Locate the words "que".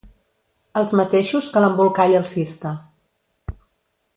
1.57-1.63